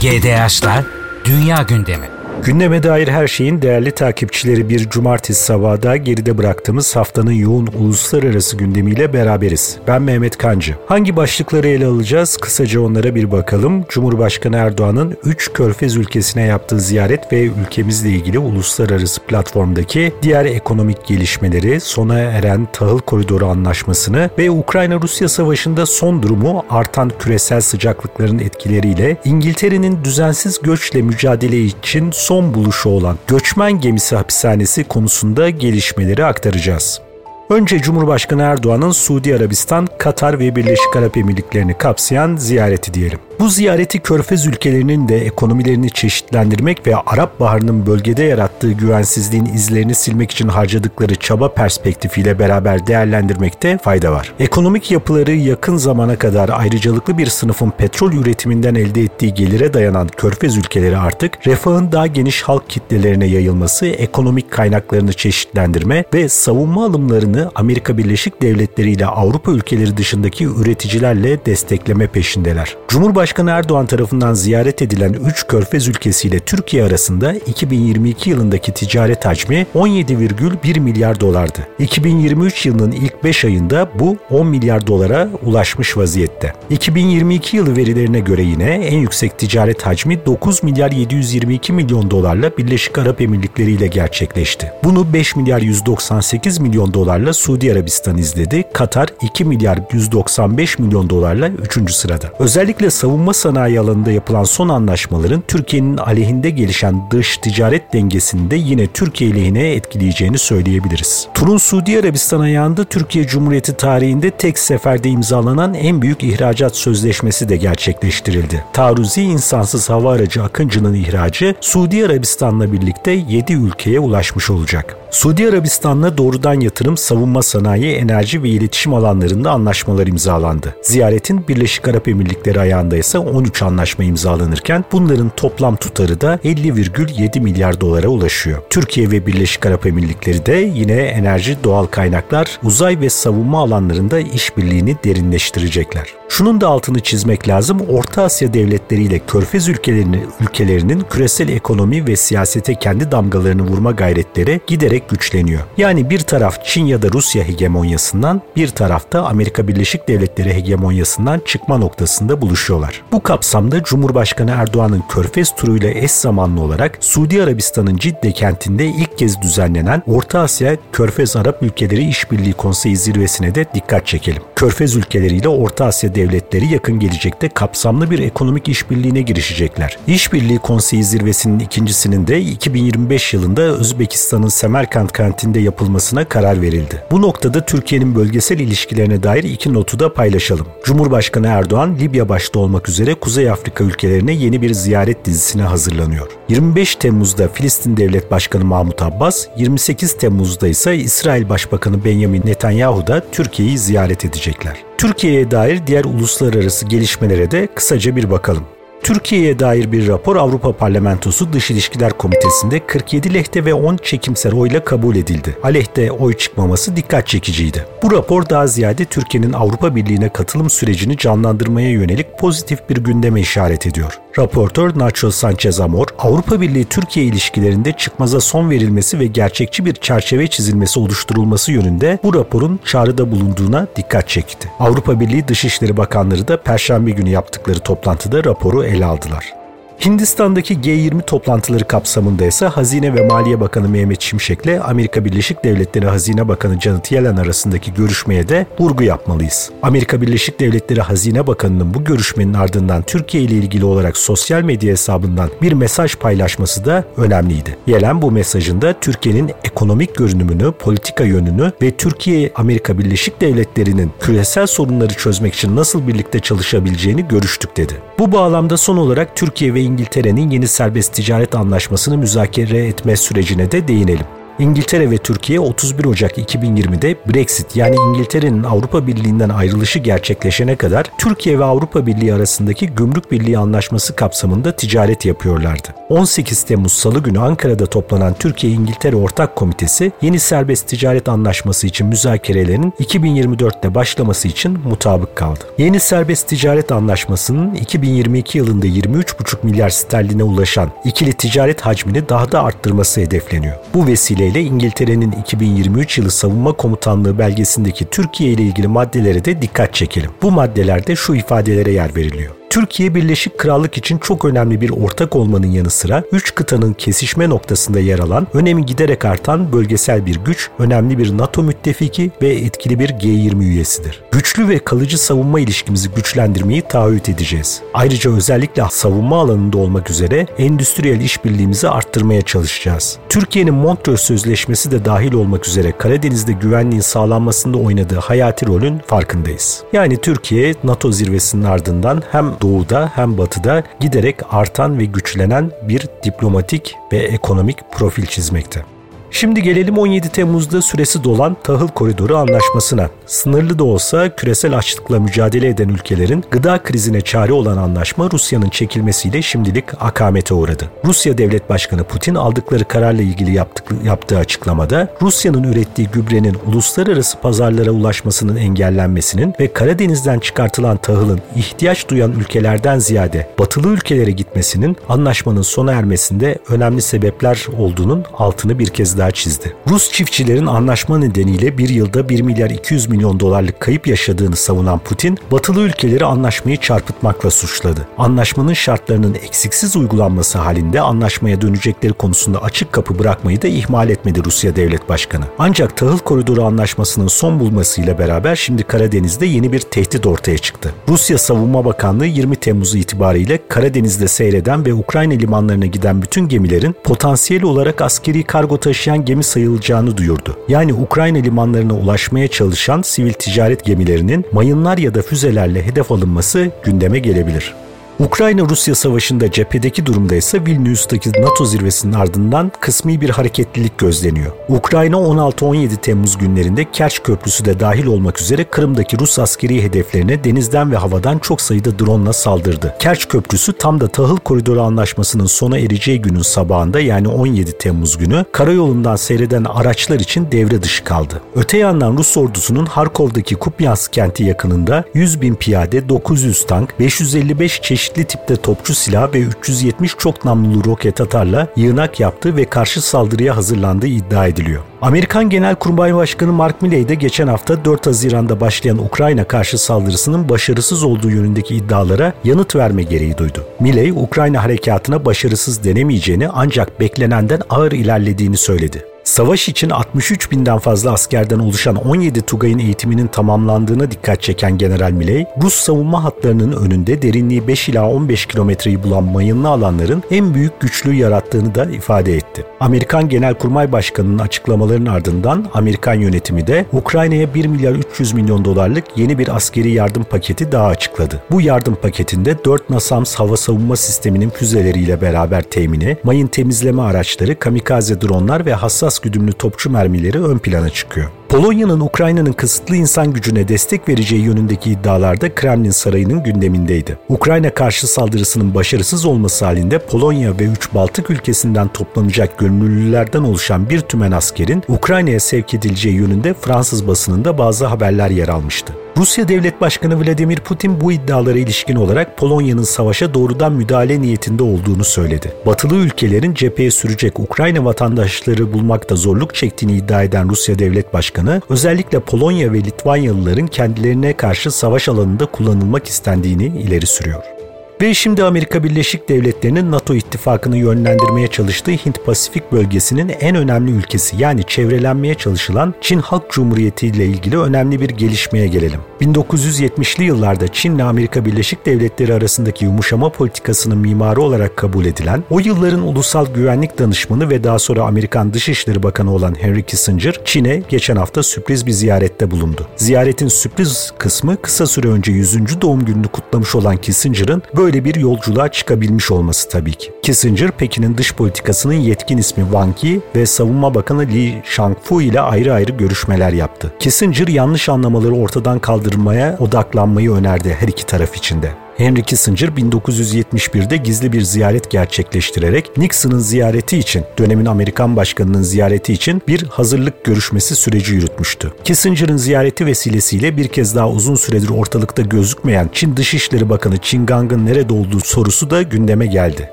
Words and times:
GDH'la 0.00 0.84
Dünya 1.24 1.62
Gündemi. 1.62 2.17
Gündeme 2.44 2.82
dair 2.82 3.08
her 3.08 3.28
şeyin 3.28 3.62
değerli 3.62 3.90
takipçileri 3.90 4.68
bir 4.68 4.90
cumartesi 4.90 5.44
sabahı 5.44 5.96
geride 5.96 6.38
bıraktığımız 6.38 6.96
haftanın 6.96 7.32
yoğun 7.32 7.68
uluslararası 7.78 8.56
gündemiyle 8.56 9.12
beraberiz. 9.12 9.76
Ben 9.86 10.02
Mehmet 10.02 10.38
Kancı. 10.38 10.74
Hangi 10.86 11.16
başlıkları 11.16 11.68
ele 11.68 11.86
alacağız? 11.86 12.36
Kısaca 12.36 12.80
onlara 12.80 13.14
bir 13.14 13.32
bakalım. 13.32 13.84
Cumhurbaşkanı 13.88 14.56
Erdoğan'ın 14.56 15.16
3 15.24 15.52
körfez 15.52 15.96
ülkesine 15.96 16.42
yaptığı 16.42 16.80
ziyaret 16.80 17.32
ve 17.32 17.42
ülkemizle 17.42 18.10
ilgili 18.10 18.38
uluslararası 18.38 19.20
platformdaki 19.20 20.12
diğer 20.22 20.44
ekonomik 20.44 21.06
gelişmeleri, 21.06 21.80
sona 21.80 22.18
eren 22.18 22.68
tahıl 22.72 22.98
koridoru 22.98 23.46
anlaşmasını 23.46 24.30
ve 24.38 24.50
Ukrayna-Rusya 24.50 25.28
savaşında 25.28 25.86
son 25.86 26.22
durumu 26.22 26.64
artan 26.70 27.10
küresel 27.18 27.60
sıcaklıkların 27.60 28.38
etkileriyle 28.38 29.16
İngiltere'nin 29.24 30.04
düzensiz 30.04 30.62
göçle 30.62 31.02
mücadele 31.02 31.60
için 31.60 32.10
son 32.28 32.54
buluşu 32.54 32.88
olan 32.88 33.18
göçmen 33.26 33.80
gemisi 33.80 34.16
hapishanesi 34.16 34.84
konusunda 34.84 35.50
gelişmeleri 35.50 36.24
aktaracağız. 36.24 37.07
Önce 37.50 37.82
Cumhurbaşkanı 37.82 38.42
Erdoğan'ın 38.42 38.90
Suudi 38.90 39.34
Arabistan, 39.34 39.88
Katar 39.98 40.38
ve 40.38 40.56
Birleşik 40.56 40.96
Arap 40.96 41.16
Emirlikleri'ni 41.16 41.74
kapsayan 41.74 42.36
ziyareti 42.36 42.94
diyelim. 42.94 43.18
Bu 43.40 43.48
ziyareti 43.48 43.98
Körfez 43.98 44.46
ülkelerinin 44.46 45.08
de 45.08 45.26
ekonomilerini 45.26 45.90
çeşitlendirmek 45.90 46.86
ve 46.86 46.96
Arap 46.96 47.40
Baharı'nın 47.40 47.86
bölgede 47.86 48.22
yarattığı 48.22 48.72
güvensizliğin 48.72 49.44
izlerini 49.44 49.94
silmek 49.94 50.30
için 50.30 50.48
harcadıkları 50.48 51.14
çaba 51.14 51.48
perspektifiyle 51.54 52.38
beraber 52.38 52.86
değerlendirmekte 52.86 53.78
fayda 53.78 54.12
var. 54.12 54.32
Ekonomik 54.40 54.90
yapıları 54.90 55.32
yakın 55.32 55.76
zamana 55.76 56.16
kadar 56.16 56.48
ayrıcalıklı 56.48 57.18
bir 57.18 57.26
sınıfın 57.26 57.70
petrol 57.70 58.12
üretiminden 58.12 58.74
elde 58.74 59.02
ettiği 59.02 59.34
gelire 59.34 59.74
dayanan 59.74 60.08
Körfez 60.08 60.56
ülkeleri 60.56 60.98
artık 60.98 61.46
refahın 61.46 61.92
daha 61.92 62.06
geniş 62.06 62.42
halk 62.42 62.70
kitlelerine 62.70 63.26
yayılması, 63.26 63.86
ekonomik 63.86 64.50
kaynaklarını 64.50 65.12
çeşitlendirme 65.12 66.04
ve 66.14 66.28
savunma 66.28 66.84
alımlarını 66.84 67.37
Amerika 67.54 67.98
Birleşik 67.98 68.42
Devletleri 68.42 68.90
ile 68.90 69.06
Avrupa 69.06 69.52
ülkeleri 69.52 69.96
dışındaki 69.96 70.44
üreticilerle 70.44 71.46
destekleme 71.46 72.06
peşindeler. 72.06 72.76
Cumhurbaşkanı 72.88 73.50
Erdoğan 73.50 73.86
tarafından 73.86 74.34
ziyaret 74.34 74.82
edilen 74.82 75.12
3 75.12 75.46
körfez 75.46 75.88
ülkesiyle 75.88 76.38
Türkiye 76.38 76.84
arasında 76.84 77.32
2022 77.32 78.30
yılındaki 78.30 78.72
ticaret 78.74 79.26
hacmi 79.26 79.66
17,1 79.74 80.80
milyar 80.80 81.20
dolardı. 81.20 81.58
2023 81.78 82.66
yılının 82.66 82.92
ilk 82.92 83.24
5 83.24 83.44
ayında 83.44 83.90
bu 83.98 84.16
10 84.30 84.46
milyar 84.46 84.86
dolara 84.86 85.28
ulaşmış 85.42 85.96
vaziyette. 85.96 86.52
2022 86.70 87.56
yılı 87.56 87.76
verilerine 87.76 88.20
göre 88.20 88.42
yine 88.42 88.70
en 88.70 88.98
yüksek 88.98 89.38
ticaret 89.38 89.82
hacmi 89.82 90.26
9 90.26 90.62
milyar 90.62 90.90
722 90.92 91.72
milyon 91.72 92.10
dolarla 92.10 92.56
Birleşik 92.56 92.98
Arap 92.98 93.20
Emirlikleri 93.20 93.70
ile 93.70 93.86
gerçekleşti. 93.86 94.72
Bunu 94.84 95.12
5 95.12 95.36
milyar 95.36 95.60
198 95.60 96.58
milyon 96.58 96.94
dolarla 96.94 97.27
Suudi 97.32 97.72
Arabistan 97.72 98.18
izledi. 98.18 98.64
Katar 98.74 99.08
2 99.22 99.44
milyar 99.44 99.78
195 99.92 100.78
milyon 100.78 101.10
dolarla 101.10 101.48
3. 101.48 101.94
sırada. 101.94 102.32
Özellikle 102.38 102.90
savunma 102.90 103.34
sanayi 103.34 103.80
alanında 103.80 104.10
yapılan 104.10 104.44
son 104.44 104.68
anlaşmaların 104.68 105.42
Türkiye'nin 105.48 105.96
aleyhinde 105.96 106.50
gelişen 106.50 107.10
dış 107.10 107.38
ticaret 107.38 107.92
dengesini 107.92 108.50
de 108.50 108.56
yine 108.56 108.86
Türkiye 108.86 109.34
lehine 109.34 109.72
etkileyeceğini 109.72 110.38
söyleyebiliriz. 110.38 111.28
Turun 111.34 111.58
Suudi 111.58 111.98
Arabistan 111.98 112.40
ayağında 112.40 112.84
Türkiye 112.84 113.26
Cumhuriyeti 113.26 113.76
tarihinde 113.76 114.30
tek 114.30 114.58
seferde 114.58 115.08
imzalanan 115.08 115.74
en 115.74 116.02
büyük 116.02 116.22
ihracat 116.22 116.76
sözleşmesi 116.76 117.48
de 117.48 117.56
gerçekleştirildi. 117.56 118.64
Taarruzi 118.72 119.22
insansız 119.22 119.90
hava 119.90 120.12
aracı 120.12 120.42
Akıncı'nın 120.42 120.94
ihracı 120.94 121.54
Suudi 121.60 122.06
Arabistan'la 122.06 122.72
birlikte 122.72 123.10
7 123.10 123.52
ülkeye 123.52 124.00
ulaşmış 124.00 124.50
olacak. 124.50 124.96
Suudi 125.10 125.48
Arabistan'la 125.48 126.18
doğrudan 126.18 126.60
yatırım, 126.60 126.96
savunma 126.96 127.42
sanayi, 127.42 127.92
enerji 127.92 128.42
ve 128.42 128.48
iletişim 128.48 128.94
alanlarında 128.94 129.50
anlaşmalar 129.50 130.06
imzalandı. 130.06 130.74
Ziyaretin 130.82 131.48
Birleşik 131.48 131.88
Arap 131.88 132.08
Emirlikleri 132.08 132.60
ayağında 132.60 132.96
ise 132.96 133.18
13 133.18 133.62
anlaşma 133.62 134.04
imzalanırken 134.04 134.84
bunların 134.92 135.30
toplam 135.36 135.76
tutarı 135.76 136.20
da 136.20 136.34
50,7 136.44 137.40
milyar 137.40 137.80
dolara 137.80 138.08
ulaşıyor. 138.08 138.62
Türkiye 138.70 139.10
ve 139.10 139.26
Birleşik 139.26 139.66
Arap 139.66 139.86
Emirlikleri 139.86 140.46
de 140.46 140.70
yine 140.74 141.02
enerji, 141.02 141.56
doğal 141.64 141.86
kaynaklar, 141.86 142.58
uzay 142.62 143.00
ve 143.00 143.10
savunma 143.10 143.58
alanlarında 143.62 144.18
işbirliğini 144.18 144.96
derinleştirecekler. 145.04 146.08
Şunun 146.28 146.60
da 146.60 146.68
altını 146.68 147.00
çizmek 147.00 147.48
lazım. 147.48 147.80
Orta 147.88 148.22
Asya 148.22 148.54
devletleriyle 148.54 149.18
Körfez 149.18 149.68
ülkelerinin, 149.68 150.26
ülkelerinin 150.40 151.02
küresel 151.10 151.48
ekonomi 151.48 152.06
ve 152.06 152.16
siyasete 152.16 152.74
kendi 152.74 153.10
damgalarını 153.10 153.62
vurma 153.62 153.90
gayretleri 153.90 154.60
giderek 154.66 155.08
güçleniyor. 155.08 155.60
Yani 155.76 156.10
bir 156.10 156.20
taraf 156.20 156.64
Çin 156.64 156.86
ya 156.86 157.02
da 157.02 157.08
Rusya 157.12 157.44
hegemonyasından, 157.44 158.42
bir 158.56 158.68
tarafta 158.68 159.22
Amerika 159.22 159.68
Birleşik 159.68 160.08
Devletleri 160.08 160.54
hegemonyasından 160.54 161.40
çıkma 161.44 161.78
noktasında 161.78 162.40
buluşuyorlar. 162.40 163.02
Bu 163.12 163.22
kapsamda 163.22 163.82
Cumhurbaşkanı 163.82 164.50
Erdoğan'ın 164.50 165.02
Körfez 165.08 165.54
turuyla 165.54 165.90
eş 165.90 166.10
zamanlı 166.10 166.60
olarak 166.60 166.98
Suudi 167.00 167.42
Arabistan'ın 167.42 167.96
Cidde 167.96 168.32
kentinde 168.32 168.86
ilk 168.86 169.18
kez 169.18 169.42
düzenlenen 169.42 170.02
Orta 170.06 170.40
Asya 170.40 170.76
Körfez 170.92 171.36
Arap 171.36 171.62
Ülkeleri 171.62 172.08
İşbirliği 172.08 172.52
Konseyi 172.52 172.96
zirvesine 172.96 173.54
de 173.54 173.66
dikkat 173.74 174.06
çekelim. 174.06 174.42
Körfez 174.56 174.96
ülkeleriyle 174.96 175.48
Orta 175.48 175.84
Asya 175.84 176.14
devletleri 176.18 176.72
yakın 176.72 176.98
gelecekte 176.98 177.48
kapsamlı 177.48 178.10
bir 178.10 178.18
ekonomik 178.18 178.68
işbirliğine 178.68 179.22
girişecekler. 179.22 179.98
İşbirliği 180.06 180.58
Konseyi 180.58 181.04
zirvesinin 181.04 181.58
ikincisinin 181.58 182.26
de 182.26 182.40
2025 182.40 183.34
yılında 183.34 183.62
Özbekistan'ın 183.62 184.48
Semerkant 184.48 185.12
kentinde 185.12 185.60
yapılmasına 185.60 186.24
karar 186.24 186.62
verildi. 186.62 187.02
Bu 187.10 187.22
noktada 187.22 187.64
Türkiye'nin 187.64 188.14
bölgesel 188.14 188.58
ilişkilerine 188.58 189.22
dair 189.22 189.44
iki 189.44 189.72
notu 189.72 189.98
da 189.98 190.14
paylaşalım. 190.14 190.66
Cumhurbaşkanı 190.84 191.46
Erdoğan, 191.46 191.98
Libya 191.98 192.28
başta 192.28 192.58
olmak 192.58 192.88
üzere 192.88 193.14
Kuzey 193.14 193.50
Afrika 193.50 193.84
ülkelerine 193.84 194.32
yeni 194.32 194.62
bir 194.62 194.74
ziyaret 194.74 195.24
dizisine 195.24 195.62
hazırlanıyor. 195.62 196.28
25 196.48 196.94
Temmuz'da 196.94 197.48
Filistin 197.48 197.96
Devlet 197.96 198.30
Başkanı 198.30 198.64
Mahmut 198.64 199.02
Abbas, 199.02 199.46
28 199.56 200.16
Temmuz'da 200.16 200.68
ise 200.68 200.96
İsrail 200.96 201.48
Başbakanı 201.48 202.04
Benjamin 202.04 202.42
Netanyahu 202.44 203.06
da 203.06 203.22
Türkiye'yi 203.32 203.78
ziyaret 203.78 204.24
edecekler. 204.24 204.87
Türkiye'ye 204.98 205.50
dair 205.50 205.86
diğer 205.86 206.04
uluslararası 206.04 206.86
gelişmelere 206.86 207.50
de 207.50 207.68
kısaca 207.74 208.16
bir 208.16 208.30
bakalım. 208.30 208.64
Türkiye'ye 209.02 209.58
dair 209.58 209.92
bir 209.92 210.08
rapor 210.08 210.36
Avrupa 210.36 210.72
Parlamentosu 210.72 211.52
Dış 211.52 211.70
İlişkiler 211.70 212.12
Komitesi'nde 212.12 212.86
47 212.86 213.34
lehte 213.34 213.64
ve 213.64 213.74
10 213.74 213.96
çekimser 213.96 214.52
oyla 214.52 214.84
kabul 214.84 215.16
edildi. 215.16 215.58
Aleyhte 215.62 216.12
oy 216.12 216.36
çıkmaması 216.36 216.96
dikkat 216.96 217.26
çekiciydi. 217.26 217.86
Bu 218.02 218.10
rapor 218.10 218.48
daha 218.48 218.66
ziyade 218.66 219.04
Türkiye'nin 219.04 219.52
Avrupa 219.52 219.96
Birliği'ne 219.96 220.28
katılım 220.28 220.70
sürecini 220.70 221.16
canlandırmaya 221.16 221.90
yönelik 221.90 222.38
pozitif 222.38 222.88
bir 222.90 222.96
gündeme 222.96 223.40
işaret 223.40 223.86
ediyor. 223.86 224.20
Raportör 224.38 224.98
Nacho 224.98 225.30
Sanchez 225.30 225.80
Amor, 225.80 226.06
Avrupa 226.18 226.60
Birliği-Türkiye 226.60 227.26
ilişkilerinde 227.26 227.92
çıkmaza 227.92 228.40
son 228.40 228.70
verilmesi 228.70 229.18
ve 229.18 229.26
gerçekçi 229.26 229.84
bir 229.84 229.94
çerçeve 229.94 230.46
çizilmesi 230.46 231.00
oluşturulması 231.00 231.72
yönünde 231.72 232.18
bu 232.22 232.34
raporun 232.34 232.80
çağrıda 232.84 233.30
bulunduğuna 233.30 233.86
dikkat 233.96 234.28
çekti. 234.28 234.70
Avrupa 234.80 235.20
Birliği 235.20 235.48
Dışişleri 235.48 235.96
Bakanları 235.96 236.48
da 236.48 236.62
Perşembe 236.62 237.10
günü 237.10 237.30
yaptıkları 237.30 237.80
toplantıda 237.80 238.44
raporu 238.44 238.84
ele 238.88 239.04
aldılar. 239.04 239.57
Hindistan'daki 240.04 240.74
G20 240.74 241.22
toplantıları 241.22 241.84
kapsamında 241.84 242.46
ise 242.46 242.66
Hazine 242.66 243.14
ve 243.14 243.26
Maliye 243.26 243.60
Bakanı 243.60 243.88
Mehmet 243.88 244.20
Şimşek'le 244.20 244.80
Amerika 244.84 245.24
Birleşik 245.24 245.64
Devletleri 245.64 246.06
Hazine 246.06 246.48
Bakanı 246.48 246.80
Janet 246.80 247.12
Yellen 247.12 247.36
arasındaki 247.36 247.94
görüşmeye 247.94 248.48
de 248.48 248.66
vurgu 248.78 249.02
yapmalıyız. 249.04 249.70
Amerika 249.82 250.20
Birleşik 250.22 250.60
Devletleri 250.60 251.00
Hazine 251.00 251.46
Bakanı'nın 251.46 251.94
bu 251.94 252.04
görüşmenin 252.04 252.54
ardından 252.54 253.02
Türkiye 253.02 253.42
ile 253.42 253.54
ilgili 253.54 253.84
olarak 253.84 254.16
sosyal 254.16 254.62
medya 254.62 254.92
hesabından 254.92 255.50
bir 255.62 255.72
mesaj 255.72 256.16
paylaşması 256.16 256.84
da 256.84 257.04
önemliydi. 257.16 257.76
Yellen 257.86 258.22
bu 258.22 258.30
mesajında 258.30 258.94
Türkiye'nin 259.00 259.50
ekonomik 259.64 260.16
görünümünü, 260.16 260.72
politika 260.72 261.24
yönünü 261.24 261.72
ve 261.82 261.90
Türkiye 261.90 262.50
Amerika 262.54 262.98
Birleşik 262.98 263.40
Devletleri'nin 263.40 264.12
küresel 264.20 264.66
sorunları 264.66 265.14
çözmek 265.14 265.54
için 265.54 265.76
nasıl 265.76 266.08
birlikte 266.08 266.40
çalışabileceğini 266.40 267.28
görüştük 267.28 267.76
dedi. 267.76 267.94
Bu 268.18 268.32
bağlamda 268.32 268.76
son 268.76 268.96
olarak 268.96 269.36
Türkiye 269.36 269.74
ve 269.74 269.87
İngiltere'nin 269.88 270.50
yeni 270.50 270.68
serbest 270.68 271.14
ticaret 271.14 271.54
anlaşmasını 271.54 272.18
müzakere 272.18 272.86
etme 272.86 273.16
sürecine 273.16 273.70
de 273.70 273.88
değinelim. 273.88 274.37
İngiltere 274.58 275.10
ve 275.10 275.18
Türkiye 275.18 275.60
31 275.60 276.04
Ocak 276.04 276.38
2020'de 276.38 277.16
Brexit 277.32 277.76
yani 277.76 277.96
İngiltere'nin 278.08 278.62
Avrupa 278.62 279.06
Birliği'nden 279.06 279.48
ayrılışı 279.48 279.98
gerçekleşene 279.98 280.76
kadar 280.76 281.06
Türkiye 281.18 281.58
ve 281.58 281.64
Avrupa 281.64 282.06
Birliği 282.06 282.34
arasındaki 282.34 282.86
Gümrük 282.86 283.32
Birliği 283.32 283.58
Anlaşması 283.58 284.16
kapsamında 284.16 284.76
ticaret 284.76 285.24
yapıyorlardı. 285.24 285.88
18 286.08 286.62
Temmuz 286.62 286.92
Salı 286.92 287.22
günü 287.22 287.38
Ankara'da 287.38 287.86
toplanan 287.86 288.34
Türkiye-İngiltere 288.34 289.16
Ortak 289.16 289.56
Komitesi 289.56 290.12
yeni 290.22 290.40
serbest 290.40 290.88
ticaret 290.88 291.28
anlaşması 291.28 291.86
için 291.86 292.06
müzakerelerin 292.06 292.92
2024'te 293.00 293.94
başlaması 293.94 294.48
için 294.48 294.78
mutabık 294.84 295.36
kaldı. 295.36 295.64
Yeni 295.78 296.00
serbest 296.00 296.48
ticaret 296.48 296.92
anlaşmasının 296.92 297.74
2022 297.74 298.58
yılında 298.58 298.86
23,5 298.86 299.56
milyar 299.62 299.90
sterline 299.90 300.42
ulaşan 300.42 300.90
ikili 301.04 301.32
ticaret 301.32 301.80
hacmini 301.80 302.28
daha 302.28 302.52
da 302.52 302.64
arttırması 302.64 303.20
hedefleniyor. 303.20 303.76
Bu 303.94 304.06
vesileyle 304.48 304.68
İngiltere'nin 304.68 305.32
2023 305.32 306.18
yılı 306.18 306.30
savunma 306.30 306.72
komutanlığı 306.72 307.38
belgesindeki 307.38 308.04
Türkiye 308.04 308.50
ile 308.50 308.62
ilgili 308.62 308.88
maddelere 308.88 309.44
de 309.44 309.62
dikkat 309.62 309.94
çekelim. 309.94 310.30
Bu 310.42 310.50
maddelerde 310.50 311.16
şu 311.16 311.34
ifadelere 311.34 311.92
yer 311.92 312.16
veriliyor. 312.16 312.54
Türkiye 312.70 313.14
Birleşik 313.14 313.58
Krallık 313.58 313.98
için 313.98 314.18
çok 314.18 314.44
önemli 314.44 314.80
bir 314.80 314.90
ortak 314.90 315.36
olmanın 315.36 315.66
yanı 315.66 315.90
sıra 315.90 316.22
üç 316.32 316.54
kıtanın 316.54 316.92
kesişme 316.92 317.48
noktasında 317.48 318.00
yer 318.00 318.18
alan, 318.18 318.46
önemi 318.54 318.86
giderek 318.86 319.24
artan 319.24 319.72
bölgesel 319.72 320.26
bir 320.26 320.36
güç, 320.36 320.70
önemli 320.78 321.18
bir 321.18 321.38
NATO 321.38 321.62
müttefiki 321.62 322.30
ve 322.42 322.48
etkili 322.48 322.98
bir 322.98 323.08
G20 323.08 323.62
üyesidir. 323.62 324.22
Güçlü 324.32 324.68
ve 324.68 324.78
kalıcı 324.78 325.18
savunma 325.18 325.60
ilişkimizi 325.60 326.08
güçlendirmeyi 326.10 326.82
taahhüt 326.82 327.28
edeceğiz. 327.28 327.82
Ayrıca 327.94 328.30
özellikle 328.30 328.82
savunma 328.90 329.40
alanında 329.40 329.78
olmak 329.78 330.10
üzere 330.10 330.46
endüstriyel 330.58 331.20
işbirliğimizi 331.20 331.88
arttırmaya 331.88 332.42
çalışacağız. 332.42 333.18
Türkiye'nin 333.28 333.74
Montreux 333.74 334.20
Sözleşmesi 334.20 334.90
de 334.90 335.04
dahil 335.04 335.32
olmak 335.32 335.66
üzere 335.66 335.92
Karadeniz'de 335.98 336.52
güvenliğin 336.52 337.02
sağlanmasında 337.02 337.78
oynadığı 337.78 338.18
hayati 338.18 338.66
rolün 338.66 338.98
farkındayız. 339.06 339.82
Yani 339.92 340.16
Türkiye 340.16 340.74
NATO 340.84 341.12
zirvesinin 341.12 341.64
ardından 341.64 342.22
hem 342.32 342.57
doğuda 342.62 343.10
hem 343.14 343.38
batıda 343.38 343.82
giderek 344.00 344.36
artan 344.50 344.98
ve 344.98 345.04
güçlenen 345.04 345.70
bir 345.82 346.08
diplomatik 346.24 346.96
ve 347.12 347.16
ekonomik 347.16 347.78
profil 347.92 348.26
çizmekte. 348.26 348.97
Şimdi 349.30 349.62
gelelim 349.62 349.98
17 349.98 350.28
Temmuz'da 350.28 350.82
süresi 350.82 351.24
dolan 351.24 351.56
Tahıl 351.64 351.88
Koridoru 351.88 352.36
Anlaşması'na. 352.36 353.10
Sınırlı 353.26 353.78
da 353.78 353.84
olsa 353.84 354.36
küresel 354.36 354.78
açlıkla 354.78 355.20
mücadele 355.20 355.68
eden 355.68 355.88
ülkelerin 355.88 356.44
gıda 356.50 356.82
krizine 356.82 357.20
çare 357.20 357.52
olan 357.52 357.76
anlaşma 357.76 358.30
Rusya'nın 358.32 358.68
çekilmesiyle 358.68 359.42
şimdilik 359.42 359.84
akamete 360.00 360.54
uğradı. 360.54 360.90
Rusya 361.04 361.38
Devlet 361.38 361.70
Başkanı 361.70 362.04
Putin 362.04 362.34
aldıkları 362.34 362.84
kararla 362.84 363.22
ilgili 363.22 363.52
yaptık, 363.52 363.86
yaptığı 364.04 364.38
açıklamada 364.38 365.14
Rusya'nın 365.22 365.62
ürettiği 365.62 366.08
gübrenin 366.08 366.56
uluslararası 366.66 367.40
pazarlara 367.40 367.90
ulaşmasının 367.90 368.56
engellenmesinin 368.56 369.54
ve 369.60 369.72
Karadeniz'den 369.72 370.38
çıkartılan 370.38 370.96
tahılın 370.96 371.40
ihtiyaç 371.56 372.08
duyan 372.08 372.32
ülkelerden 372.32 372.98
ziyade 372.98 373.50
batılı 373.58 373.88
ülkelere 373.88 374.30
gitmesinin 374.30 374.96
anlaşmanın 375.08 375.62
sona 375.62 375.92
ermesinde 375.92 376.58
önemli 376.68 377.02
sebepler 377.02 377.66
olduğunun 377.78 378.24
altını 378.38 378.78
bir 378.78 378.86
kez 378.86 379.17
daha 379.18 379.30
çizdi. 379.30 379.76
Rus 379.88 380.12
çiftçilerin 380.12 380.66
anlaşma 380.66 381.18
nedeniyle 381.18 381.78
bir 381.78 381.88
yılda 381.88 382.28
1 382.28 382.40
milyar 382.40 382.70
200 382.70 383.08
milyon 383.08 383.40
dolarlık 383.40 383.80
kayıp 383.80 384.06
yaşadığını 384.06 384.56
savunan 384.56 384.98
Putin, 384.98 385.38
batılı 385.50 385.80
ülkeleri 385.80 386.24
anlaşmayı 386.24 386.76
çarpıtmakla 386.76 387.50
suçladı. 387.50 388.08
Anlaşmanın 388.18 388.72
şartlarının 388.72 389.34
eksiksiz 389.34 389.96
uygulanması 389.96 390.58
halinde 390.58 391.00
anlaşmaya 391.00 391.60
dönecekleri 391.60 392.12
konusunda 392.12 392.62
açık 392.62 392.92
kapı 392.92 393.18
bırakmayı 393.18 393.62
da 393.62 393.68
ihmal 393.68 394.10
etmedi 394.10 394.44
Rusya 394.44 394.76
Devlet 394.76 395.08
Başkanı. 395.08 395.44
Ancak 395.58 395.96
tahıl 395.96 396.18
koridoru 396.18 396.64
anlaşmasının 396.64 397.28
son 397.28 397.60
bulmasıyla 397.60 398.18
beraber 398.18 398.56
şimdi 398.56 398.82
Karadeniz'de 398.82 399.46
yeni 399.46 399.72
bir 399.72 399.80
tehdit 399.80 400.26
ortaya 400.26 400.58
çıktı. 400.58 400.94
Rusya 401.08 401.38
Savunma 401.38 401.84
Bakanlığı 401.84 402.26
20 402.26 402.56
Temmuz 402.56 402.94
itibariyle 402.94 403.60
Karadeniz'de 403.68 404.28
seyreden 404.28 404.86
ve 404.86 404.94
Ukrayna 404.94 405.34
limanlarına 405.34 405.86
giden 405.86 406.22
bütün 406.22 406.48
gemilerin 406.48 406.96
potansiyel 407.04 407.62
olarak 407.62 408.02
askeri 408.02 408.42
kargo 408.42 408.78
taşıyan 408.78 409.07
taşıyan 409.08 409.24
gemi 409.24 409.44
sayılacağını 409.44 410.16
duyurdu. 410.16 410.56
Yani 410.68 410.94
Ukrayna 410.94 411.38
limanlarına 411.38 411.94
ulaşmaya 411.94 412.48
çalışan 412.48 413.02
sivil 413.02 413.32
ticaret 413.32 413.84
gemilerinin 413.84 414.44
mayınlar 414.52 414.98
ya 414.98 415.14
da 415.14 415.22
füzelerle 415.22 415.86
hedef 415.86 416.12
alınması 416.12 416.70
gündeme 416.84 417.18
gelebilir. 417.18 417.74
Ukrayna-Rusya 418.20 418.94
savaşında 418.94 419.50
cephedeki 419.50 420.06
durumda 420.06 420.34
ise 420.34 420.66
Vilnius'taki 420.66 421.30
NATO 421.42 421.64
zirvesinin 421.64 422.12
ardından 422.12 422.72
kısmi 422.80 423.20
bir 423.20 423.30
hareketlilik 423.30 423.98
gözleniyor. 423.98 424.52
Ukrayna 424.68 425.16
16-17 425.16 425.96
Temmuz 425.96 426.38
günlerinde 426.38 426.90
Kerç 426.92 427.22
Köprüsü 427.22 427.64
de 427.64 427.80
dahil 427.80 428.06
olmak 428.06 428.40
üzere 428.40 428.64
Kırım'daki 428.64 429.18
Rus 429.18 429.38
askeri 429.38 429.82
hedeflerine 429.82 430.44
denizden 430.44 430.92
ve 430.92 430.96
havadan 430.96 431.38
çok 431.38 431.60
sayıda 431.60 431.98
drone 431.98 432.32
saldırdı. 432.32 432.94
Kerç 432.98 433.28
Köprüsü 433.28 433.72
tam 433.72 434.00
da 434.00 434.08
tahıl 434.08 434.36
koridoru 434.36 434.82
anlaşmasının 434.82 435.46
sona 435.46 435.78
ereceği 435.78 436.22
günün 436.22 436.42
sabahında 436.42 437.00
yani 437.00 437.28
17 437.28 437.78
Temmuz 437.78 438.18
günü 438.18 438.44
karayolundan 438.52 439.16
seyreden 439.16 439.64
araçlar 439.64 440.20
için 440.20 440.48
devre 440.52 440.82
dışı 440.82 441.04
kaldı. 441.04 441.42
Öte 441.54 441.78
yandan 441.78 442.16
Rus 442.16 442.36
ordusunun 442.36 442.86
Harkov'daki 442.86 443.54
Kupyansk 443.54 444.12
kenti 444.12 444.44
yakınında 444.44 445.04
100 445.14 445.40
bin 445.40 445.54
piyade, 445.54 446.08
900 446.08 446.66
tank, 446.66 447.00
555 447.00 447.80
çeşit 447.82 448.07
çeşitli 448.08 448.24
tipte 448.24 448.56
topçu 448.56 448.94
silah 448.94 449.34
ve 449.34 449.40
370 449.40 450.16
çok 450.18 450.44
namlulu 450.44 450.84
roket 450.84 451.20
atarla 451.20 451.68
yığınak 451.76 452.20
yaptığı 452.20 452.56
ve 452.56 452.64
karşı 452.64 453.02
saldırıya 453.02 453.56
hazırlandığı 453.56 454.06
iddia 454.06 454.46
ediliyor. 454.46 454.82
Amerikan 455.02 455.50
Genelkurmay 455.50 456.14
Başkanı 456.14 456.52
Mark 456.52 456.82
Milley 456.82 457.08
de 457.08 457.14
geçen 457.14 457.46
hafta 457.46 457.84
4 457.84 458.06
Haziran'da 458.06 458.60
başlayan 458.60 458.98
Ukrayna 458.98 459.44
karşı 459.44 459.78
saldırısının 459.78 460.48
başarısız 460.48 461.04
olduğu 461.04 461.30
yönündeki 461.30 461.74
iddialara 461.74 462.32
yanıt 462.44 462.76
verme 462.76 463.02
gereği 463.02 463.38
duydu. 463.38 463.64
Milley, 463.80 464.10
Ukrayna 464.10 464.64
harekatına 464.64 465.24
başarısız 465.24 465.84
denemeyeceğini 465.84 466.48
ancak 466.48 467.00
beklenenden 467.00 467.60
ağır 467.70 467.92
ilerlediğini 467.92 468.56
söyledi. 468.56 469.04
Savaş 469.28 469.68
için 469.68 469.90
63 469.90 470.50
binden 470.50 470.78
fazla 470.78 471.12
askerden 471.12 471.58
oluşan 471.58 471.96
17 471.96 472.42
Tugay'ın 472.42 472.78
eğitiminin 472.78 473.26
tamamlandığına 473.26 474.10
dikkat 474.10 474.42
çeken 474.42 474.78
General 474.78 475.10
Milley, 475.10 475.46
Rus 475.62 475.74
savunma 475.74 476.24
hatlarının 476.24 476.72
önünde 476.72 477.22
derinliği 477.22 477.68
5 477.68 477.88
ila 477.88 478.10
15 478.10 478.46
kilometreyi 478.46 479.02
bulan 479.02 479.24
mayınlı 479.24 479.68
alanların 479.68 480.22
en 480.30 480.54
büyük 480.54 480.80
güçlüğü 480.80 481.14
yarattığını 481.14 481.74
da 481.74 481.84
ifade 481.84 482.36
etti. 482.36 482.64
Amerikan 482.80 483.28
Genelkurmay 483.28 483.92
Başkanı'nın 483.92 484.38
açıklamalarının 484.38 485.10
ardından 485.10 485.66
Amerikan 485.74 486.14
yönetimi 486.14 486.66
de 486.66 486.86
Ukrayna'ya 486.92 487.54
1 487.54 487.66
milyar 487.66 487.94
300 487.94 488.32
milyon 488.32 488.64
dolarlık 488.64 489.04
yeni 489.16 489.38
bir 489.38 489.56
askeri 489.56 489.90
yardım 489.90 490.24
paketi 490.24 490.72
daha 490.72 490.86
açıkladı. 490.86 491.42
Bu 491.50 491.60
yardım 491.60 491.94
paketinde 491.94 492.64
4 492.64 492.90
NASAMS 492.90 493.34
hava 493.34 493.56
savunma 493.56 493.96
sisteminin 493.96 494.50
füzeleriyle 494.50 495.20
beraber 495.20 495.62
temini, 495.62 496.16
mayın 496.24 496.46
temizleme 496.46 497.02
araçları, 497.02 497.58
kamikaze 497.58 498.20
dronlar 498.20 498.66
ve 498.66 498.74
hassas 498.74 499.17
güdümlü 499.20 499.52
topçu 499.52 499.90
mermileri 499.90 500.44
ön 500.44 500.58
plana 500.58 500.90
çıkıyor. 500.90 501.30
Polonya'nın 501.48 502.00
Ukrayna'nın 502.00 502.52
kısıtlı 502.52 502.96
insan 502.96 503.32
gücüne 503.32 503.68
destek 503.68 504.08
vereceği 504.08 504.42
yönündeki 504.42 504.90
iddialar 504.90 505.40
da 505.40 505.54
Kremlin 505.54 505.90
sarayının 505.90 506.42
gündemindeydi. 506.42 507.18
Ukrayna 507.28 507.70
karşı 507.70 508.06
saldırısının 508.06 508.74
başarısız 508.74 509.24
olması 509.24 509.64
halinde 509.64 509.98
Polonya 509.98 510.58
ve 510.58 510.64
3 510.64 510.94
Baltık 510.94 511.30
ülkesinden 511.30 511.88
toplanacak 511.88 512.58
gönüllülerden 512.58 513.42
oluşan 513.42 513.90
bir 513.90 514.00
tümen 514.00 514.32
askerin 514.32 514.82
Ukrayna'ya 514.88 515.40
sevk 515.40 515.74
edileceği 515.74 516.14
yönünde 516.14 516.54
Fransız 516.54 517.08
basınında 517.08 517.58
bazı 517.58 517.86
haberler 517.86 518.30
yer 518.30 518.48
almıştı. 518.48 518.92
Rusya 519.18 519.48
Devlet 519.48 519.80
Başkanı 519.80 520.24
Vladimir 520.24 520.56
Putin 520.56 521.00
bu 521.00 521.12
iddialara 521.12 521.58
ilişkin 521.58 521.96
olarak 521.96 522.38
Polonya'nın 522.38 522.82
savaşa 522.82 523.34
doğrudan 523.34 523.72
müdahale 523.72 524.20
niyetinde 524.22 524.62
olduğunu 524.62 525.04
söyledi. 525.04 525.52
Batılı 525.66 525.96
ülkelerin 525.96 526.54
cepheye 526.54 526.90
sürecek 526.90 527.40
Ukrayna 527.40 527.84
vatandaşları 527.84 528.72
bulmakta 528.72 529.16
zorluk 529.16 529.54
çektiğini 529.54 529.96
iddia 529.96 530.22
eden 530.22 530.48
Rusya 530.48 530.78
Devlet 530.78 531.14
Başkanı, 531.14 531.37
özellikle 531.68 532.20
Polonya 532.20 532.72
ve 532.72 532.78
Litvanyalıların 532.78 533.66
kendilerine 533.66 534.32
karşı 534.32 534.70
savaş 534.70 535.08
alanında 535.08 535.46
kullanılmak 535.46 536.06
istendiğini 536.06 536.66
ileri 536.66 537.06
sürüyor. 537.06 537.57
Ve 538.00 538.14
şimdi 538.14 538.44
Amerika 538.44 538.84
Birleşik 538.84 539.28
Devletleri'nin 539.28 539.90
NATO 539.90 540.14
ittifakını 540.14 540.76
yönlendirmeye 540.76 541.48
çalıştığı 541.48 541.90
Hint-Pasifik 541.90 542.72
bölgesinin 542.72 543.28
en 543.28 543.56
önemli 543.56 543.90
ülkesi 543.90 544.36
yani 544.36 544.64
çevrelenmeye 544.64 545.34
çalışılan 545.34 545.94
Çin 546.00 546.18
Halk 546.18 546.50
Cumhuriyeti 546.50 547.06
ile 547.06 547.26
ilgili 547.26 547.58
önemli 547.58 548.00
bir 548.00 548.08
gelişmeye 548.08 548.66
gelelim. 548.66 549.00
1970'li 549.20 550.24
yıllarda 550.24 550.68
Çin 550.68 550.94
ile 550.94 551.04
Amerika 551.04 551.44
Birleşik 551.44 551.86
Devletleri 551.86 552.34
arasındaki 552.34 552.84
yumuşama 552.84 553.32
politikasının 553.32 553.98
mimarı 553.98 554.40
olarak 554.40 554.76
kabul 554.76 555.04
edilen, 555.04 555.44
o 555.50 555.58
yılların 555.60 556.02
ulusal 556.02 556.46
güvenlik 556.46 556.98
danışmanı 556.98 557.50
ve 557.50 557.64
daha 557.64 557.78
sonra 557.78 558.02
Amerikan 558.02 558.54
Dışişleri 558.54 559.02
Bakanı 559.02 559.34
olan 559.34 559.54
Henry 559.60 559.82
Kissinger, 559.82 560.40
Çin'e 560.44 560.82
geçen 560.88 561.16
hafta 561.16 561.42
sürpriz 561.42 561.86
bir 561.86 561.92
ziyarette 561.92 562.50
bulundu. 562.50 562.86
Ziyaretin 562.96 563.48
sürpriz 563.48 564.12
kısmı 564.18 564.56
kısa 564.62 564.86
süre 564.86 565.08
önce 565.08 565.32
100. 565.32 565.80
doğum 565.80 566.04
gününü 566.04 566.28
kutlamış 566.28 566.74
olan 566.74 566.96
Kissinger'ın 566.96 567.62
böyle 567.76 567.87
böyle 567.88 568.04
bir 568.04 568.14
yolculuğa 568.14 568.68
çıkabilmiş 568.68 569.30
olması 569.30 569.68
tabii 569.68 569.92
ki. 569.92 570.12
Kissinger, 570.22 570.70
Pekin'in 570.70 571.18
dış 571.18 571.34
politikasının 571.34 571.94
yetkin 571.94 572.38
ismi 572.38 572.64
Wang 572.64 573.04
Yi 573.04 573.20
ve 573.36 573.46
Savunma 573.46 573.94
Bakanı 573.94 574.26
Li 574.26 574.62
Shangfu 574.64 575.22
ile 575.22 575.40
ayrı 575.40 575.72
ayrı 575.72 575.92
görüşmeler 575.92 576.52
yaptı. 576.52 576.92
Kissinger 576.98 577.48
yanlış 577.48 577.88
anlamaları 577.88 578.34
ortadan 578.34 578.78
kaldırmaya 578.78 579.56
odaklanmayı 579.58 580.32
önerdi 580.32 580.76
her 580.80 580.88
iki 580.88 581.06
taraf 581.06 581.36
içinde. 581.36 581.87
Henry 581.98 582.22
Kissinger 582.22 582.68
1971'de 582.68 583.96
gizli 583.96 584.32
bir 584.32 584.40
ziyaret 584.40 584.90
gerçekleştirerek 584.90 585.96
Nixon'ın 585.96 586.38
ziyareti 586.38 586.98
için, 586.98 587.24
dönemin 587.38 587.66
Amerikan 587.66 588.16
başkanının 588.16 588.62
ziyareti 588.62 589.12
için 589.12 589.42
bir 589.48 589.62
hazırlık 589.62 590.24
görüşmesi 590.24 590.76
süreci 590.76 591.14
yürütmüştü. 591.14 591.72
Kissinger'ın 591.84 592.36
ziyareti 592.36 592.86
vesilesiyle 592.86 593.56
bir 593.56 593.68
kez 593.68 593.96
daha 593.96 594.10
uzun 594.10 594.34
süredir 594.34 594.68
ortalıkta 594.68 595.22
gözükmeyen 595.22 595.90
Çin 595.92 596.16
Dışişleri 596.16 596.70
Bakanı 596.70 596.98
Qin 596.98 597.26
Gang'ın 597.26 597.66
nerede 597.66 597.92
olduğu 597.92 598.20
sorusu 598.20 598.70
da 598.70 598.82
gündeme 598.82 599.26
geldi. 599.26 599.70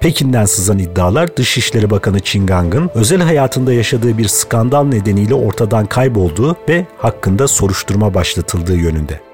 Pekin'den 0.00 0.44
sızan 0.44 0.78
iddialar 0.78 1.36
Dışişleri 1.36 1.90
Bakanı 1.90 2.20
Qin 2.20 2.46
Gang'ın 2.46 2.90
özel 2.94 3.20
hayatında 3.20 3.72
yaşadığı 3.72 4.18
bir 4.18 4.28
skandal 4.28 4.84
nedeniyle 4.84 5.34
ortadan 5.34 5.86
kaybolduğu 5.86 6.56
ve 6.68 6.86
hakkında 6.98 7.48
soruşturma 7.48 8.14
başlatıldığı 8.14 8.76
yönünde. 8.76 9.29